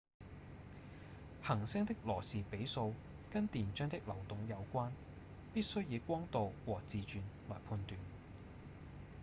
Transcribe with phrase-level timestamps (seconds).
[1.43, 2.95] 恆星的羅士比數
[3.29, 4.89] 跟電漿的流動有關
[5.53, 7.19] 必須以光度和自轉
[7.51, 7.99] 來判斷